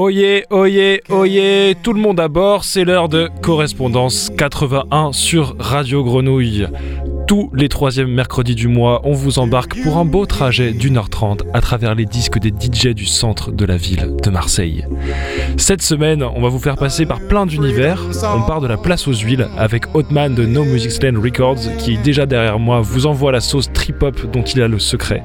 Oyez, 0.00 0.44
oyez, 0.50 1.02
oyez, 1.10 1.74
tout 1.82 1.92
le 1.92 2.00
monde 2.00 2.20
à 2.20 2.28
bord, 2.28 2.62
c'est 2.62 2.84
l'heure 2.84 3.08
de 3.08 3.28
correspondance 3.42 4.30
81 4.38 5.12
sur 5.12 5.56
Radio 5.58 6.04
Grenouille. 6.04 6.68
Tous 7.28 7.50
les 7.52 7.68
troisièmes 7.68 8.10
mercredis 8.10 8.54
du 8.54 8.68
mois, 8.68 9.02
on 9.04 9.12
vous 9.12 9.38
embarque 9.38 9.78
pour 9.82 9.98
un 9.98 10.06
beau 10.06 10.24
trajet 10.24 10.72
d'une 10.72 10.96
heure 10.96 11.10
trente 11.10 11.42
à 11.52 11.60
travers 11.60 11.94
les 11.94 12.06
disques 12.06 12.38
des 12.38 12.48
DJ 12.48 12.94
du 12.94 13.04
centre 13.04 13.52
de 13.52 13.66
la 13.66 13.76
ville 13.76 14.16
de 14.22 14.30
Marseille. 14.30 14.86
Cette 15.58 15.82
semaine, 15.82 16.22
on 16.22 16.40
va 16.40 16.48
vous 16.48 16.58
faire 16.58 16.76
passer 16.76 17.04
par 17.04 17.20
plein 17.20 17.44
d'univers. 17.44 18.02
On 18.34 18.40
part 18.46 18.62
de 18.62 18.66
la 18.66 18.78
place 18.78 19.06
aux 19.06 19.12
huiles 19.12 19.46
avec 19.58 19.94
Hotman 19.94 20.34
de 20.34 20.46
No 20.46 20.64
Music 20.64 20.90
Slam 20.90 21.18
Records 21.18 21.76
qui, 21.76 21.98
déjà 21.98 22.24
derrière 22.24 22.58
moi, 22.58 22.80
vous 22.80 23.04
envoie 23.04 23.30
la 23.30 23.40
sauce 23.40 23.70
trip-hop 23.74 24.32
dont 24.32 24.42
il 24.42 24.62
a 24.62 24.68
le 24.68 24.78
secret. 24.78 25.22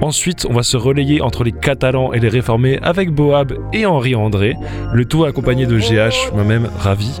Ensuite, 0.00 0.46
on 0.48 0.52
va 0.52 0.62
se 0.62 0.76
relayer 0.76 1.20
entre 1.20 1.42
les 1.42 1.52
Catalans 1.52 2.12
et 2.12 2.20
les 2.20 2.28
Réformés 2.28 2.78
avec 2.82 3.10
Boab 3.10 3.54
et 3.72 3.86
Henri 3.86 4.14
André, 4.14 4.54
le 4.92 5.04
tout 5.04 5.24
accompagné 5.24 5.66
de 5.66 5.78
GH, 5.78 6.32
moi-même 6.34 6.68
ravi, 6.78 7.18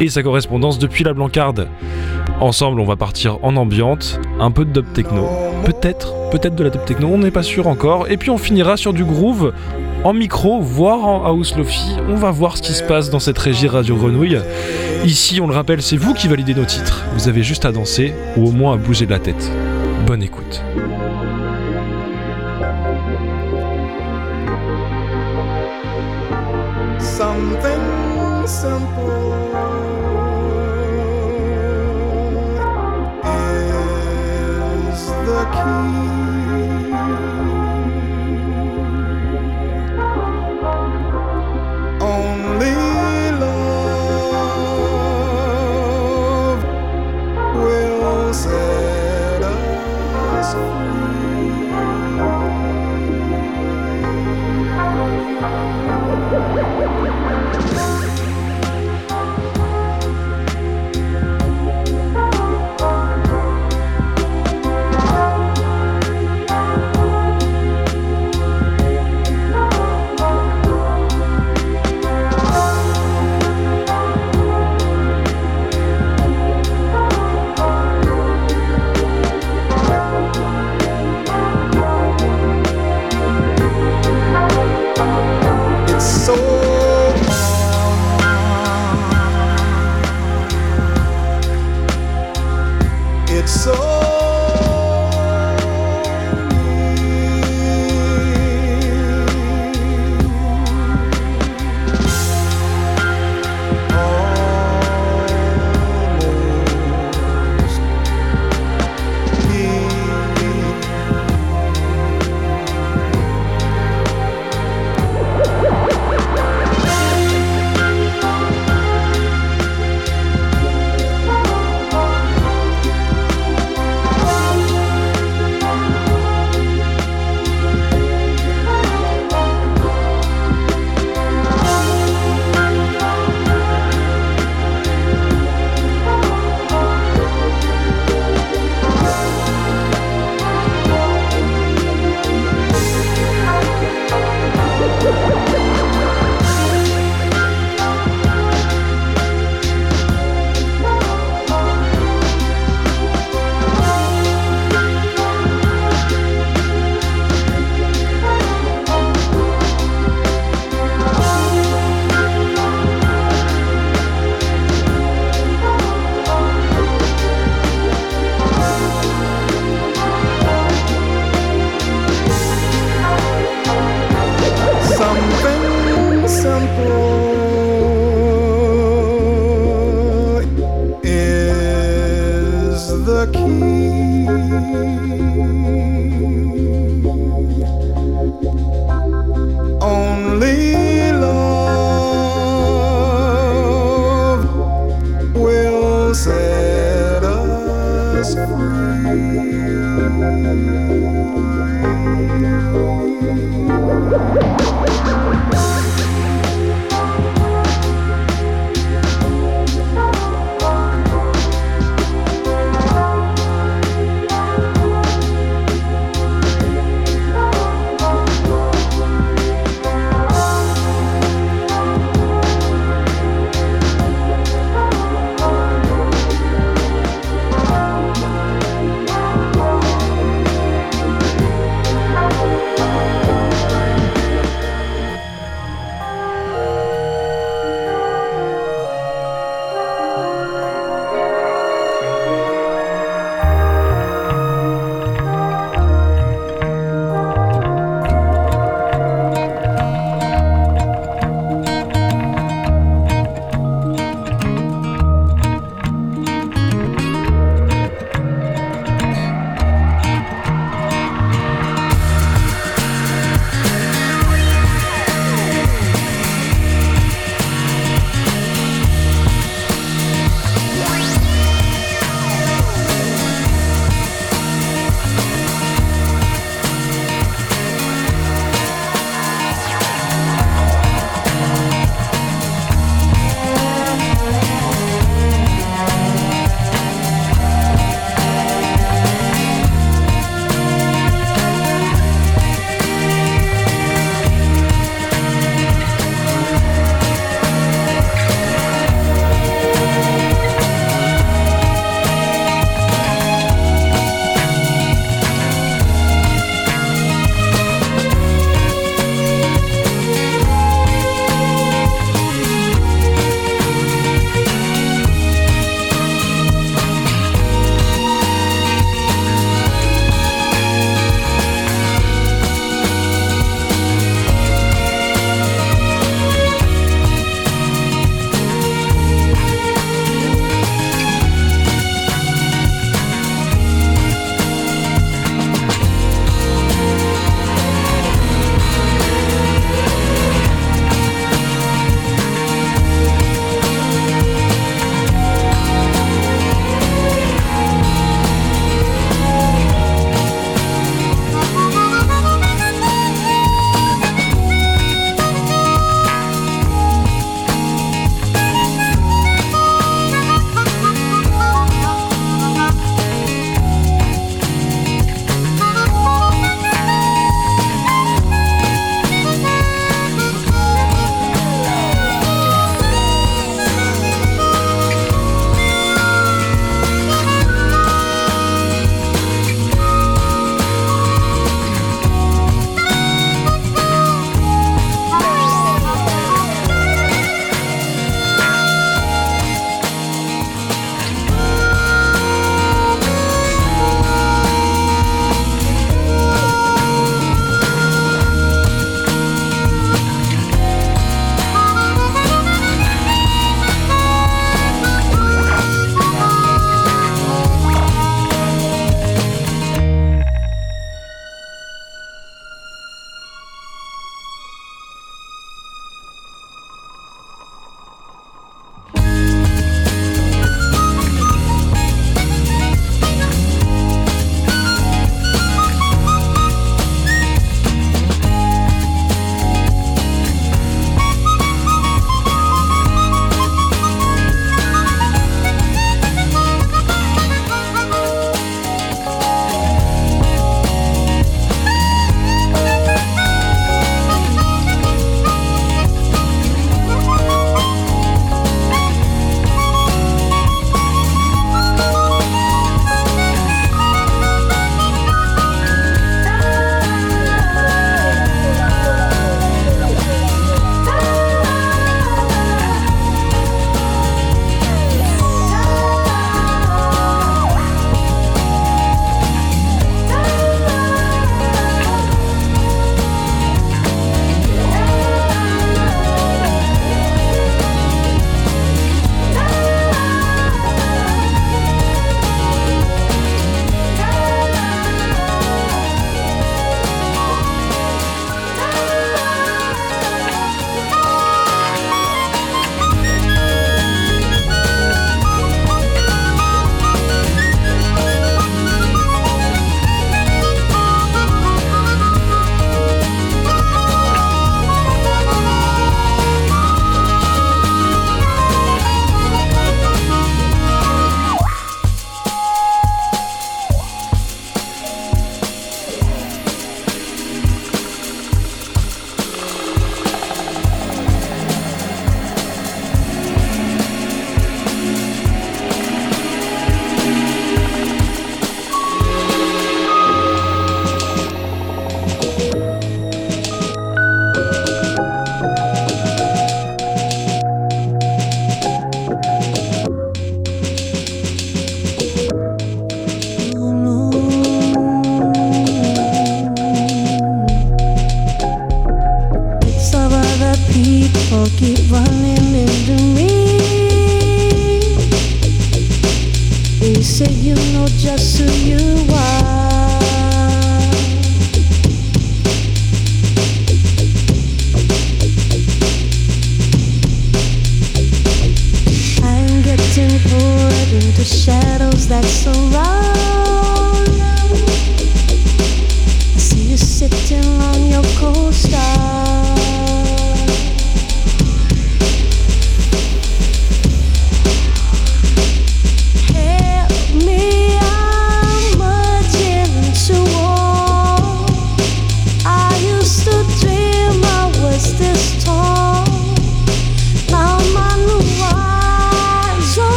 et 0.00 0.08
sa 0.08 0.22
correspondance 0.22 0.78
depuis 0.78 1.02
la 1.02 1.14
Blancarde. 1.14 1.68
Ensemble, 2.40 2.80
on 2.80 2.84
va 2.84 2.96
partir 2.96 3.38
en 3.42 3.56
ambiante, 3.56 4.20
un 4.38 4.50
peu 4.50 4.64
de 4.64 4.72
dub 4.72 4.92
techno, 4.92 5.26
peut-être, 5.64 6.14
peut-être 6.30 6.54
de 6.54 6.64
la 6.64 6.70
dub 6.70 6.84
techno, 6.84 7.08
on 7.08 7.18
n'est 7.18 7.30
pas 7.30 7.42
sûr 7.42 7.66
encore, 7.66 8.10
et 8.10 8.16
puis 8.16 8.30
on 8.30 8.38
finira 8.38 8.76
sur 8.76 8.92
du 8.92 9.04
groove 9.04 9.52
en 10.04 10.12
micro, 10.12 10.60
voire 10.60 11.04
en 11.06 11.24
house 11.24 11.56
lofi. 11.56 11.96
On 12.08 12.14
va 12.14 12.30
voir 12.30 12.56
ce 12.56 12.62
qui 12.62 12.72
se 12.72 12.82
passe 12.82 13.10
dans 13.10 13.18
cette 13.18 13.38
régie 13.38 13.68
Radio 13.68 13.96
Grenouille. 13.96 14.38
Ici, 15.04 15.40
on 15.40 15.46
le 15.46 15.54
rappelle, 15.54 15.82
c'est 15.82 15.96
vous 15.96 16.14
qui 16.14 16.28
validez 16.28 16.54
nos 16.54 16.64
titres. 16.64 17.04
Vous 17.14 17.28
avez 17.28 17.42
juste 17.42 17.64
à 17.64 17.72
danser 17.72 18.14
ou 18.36 18.48
au 18.48 18.52
moins 18.52 18.74
à 18.74 18.76
bouger 18.76 19.06
de 19.06 19.10
la 19.10 19.18
tête. 19.18 19.50
Bonne 20.06 20.22
écoute. 20.22 20.62
Something 27.30 28.46
simple 28.48 29.30
is 34.88 35.06
the 35.26 35.40
key. 35.54 36.19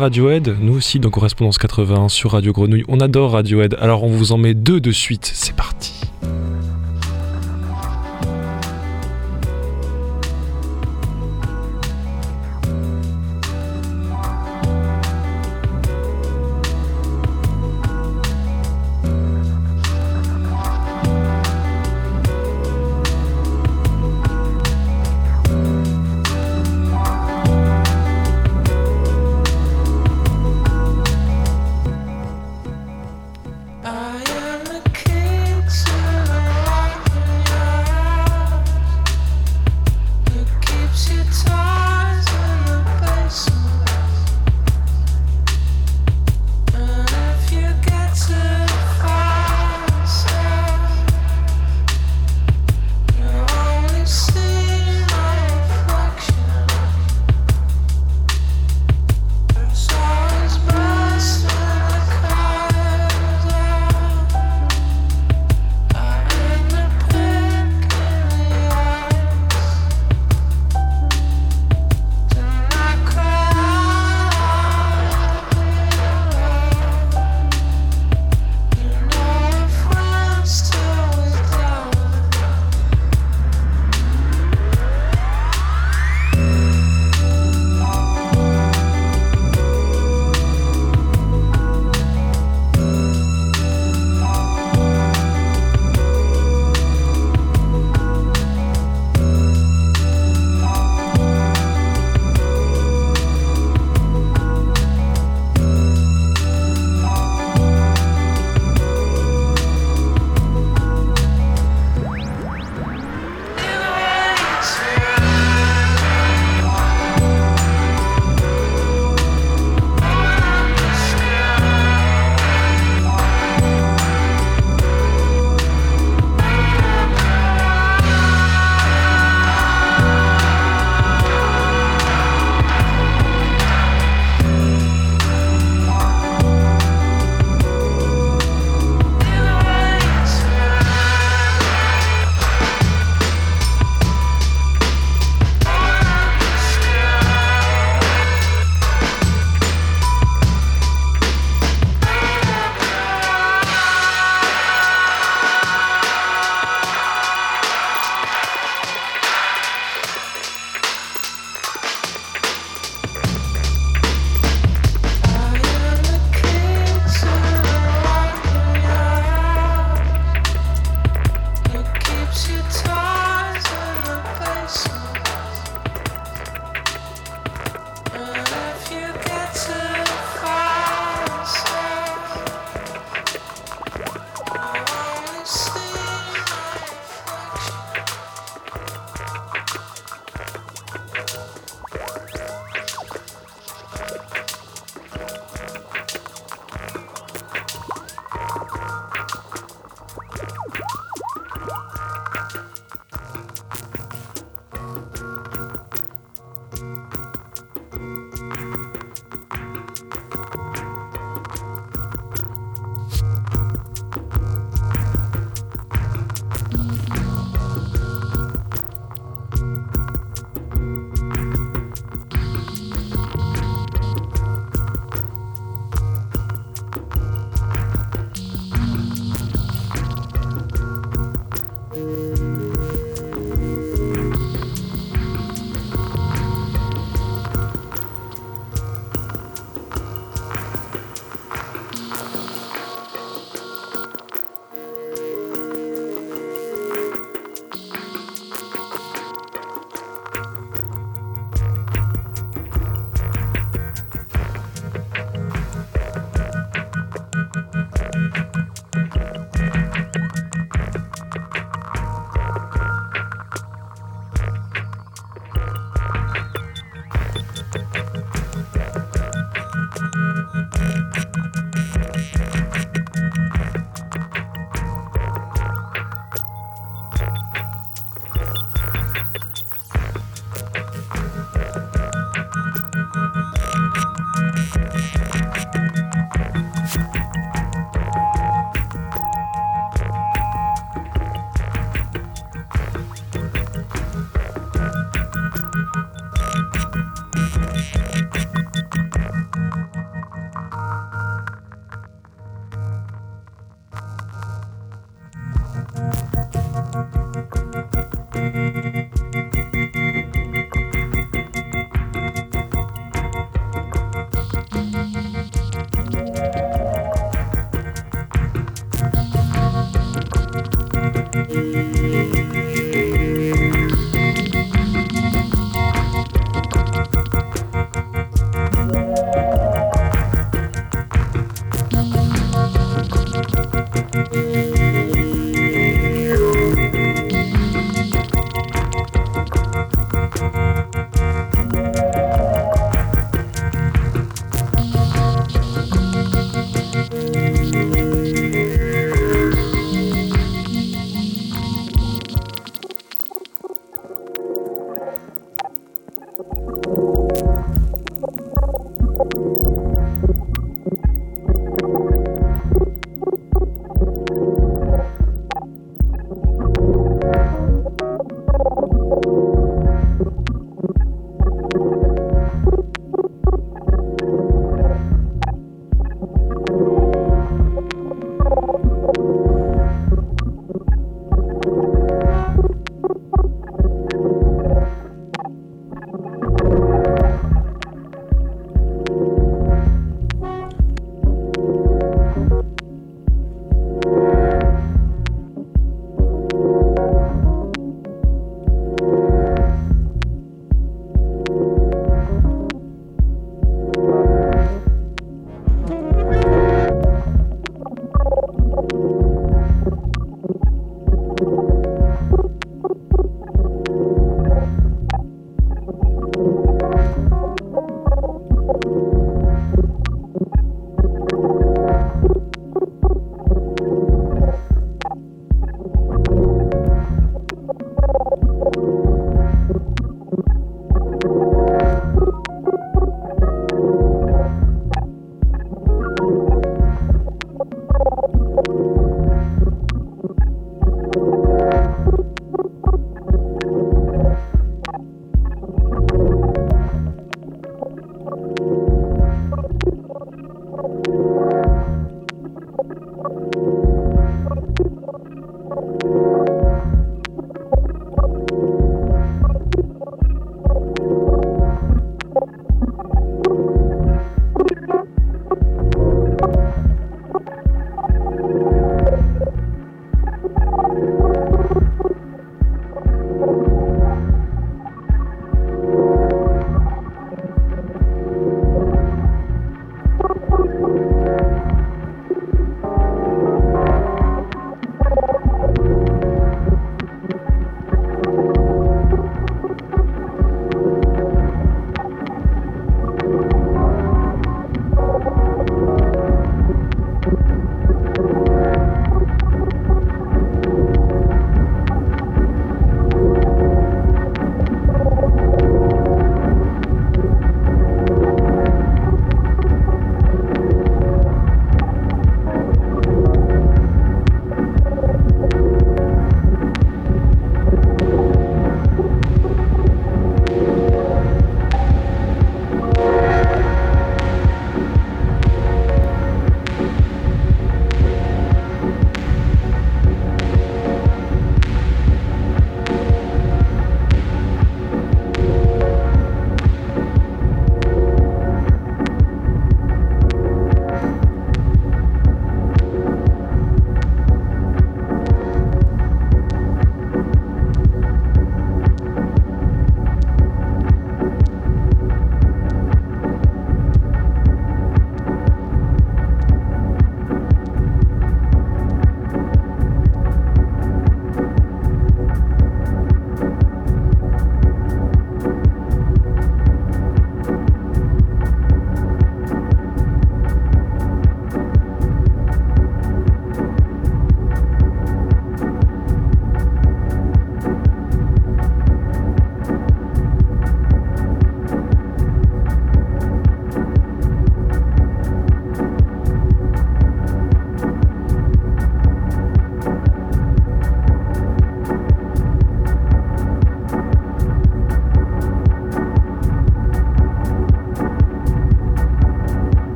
Radiohead 0.00 0.56
Nous 0.62 0.76
aussi 0.76 0.98
dans 0.98 1.10
Correspondance 1.10 1.58
81 1.58 2.08
sur 2.08 2.32
Radio 2.32 2.54
Grenouille. 2.54 2.84
On 2.88 3.00
adore 3.00 3.32
Radiohead, 3.32 3.76
alors 3.78 4.02
on 4.02 4.08
vous 4.08 4.32
en 4.32 4.38
met 4.38 4.54
deux 4.54 4.80
de 4.80 4.92
suite. 4.92 5.30
C'est 5.34 5.54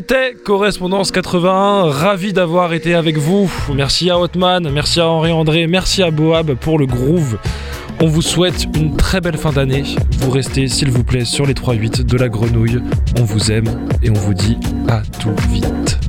C'était 0.00 0.34
Correspondance 0.34 1.10
81, 1.10 1.90
ravi 1.90 2.32
d'avoir 2.32 2.72
été 2.72 2.94
avec 2.94 3.18
vous. 3.18 3.52
Merci 3.74 4.08
à 4.08 4.18
Hotman, 4.18 4.70
merci 4.72 4.98
à 4.98 5.06
Henri-André, 5.06 5.66
merci 5.66 6.02
à 6.02 6.10
Boab 6.10 6.54
pour 6.54 6.78
le 6.78 6.86
groove. 6.86 7.36
On 8.00 8.06
vous 8.06 8.22
souhaite 8.22 8.64
une 8.74 8.96
très 8.96 9.20
belle 9.20 9.36
fin 9.36 9.52
d'année. 9.52 9.84
Vous 10.20 10.30
restez, 10.30 10.68
s'il 10.68 10.90
vous 10.90 11.04
plaît, 11.04 11.26
sur 11.26 11.44
les 11.44 11.52
3-8 11.52 12.06
de 12.06 12.16
la 12.16 12.30
grenouille. 12.30 12.80
On 13.18 13.24
vous 13.24 13.52
aime 13.52 13.68
et 14.02 14.08
on 14.08 14.14
vous 14.14 14.32
dit 14.32 14.56
à 14.88 15.02
tout 15.20 15.34
vite. 15.50 15.99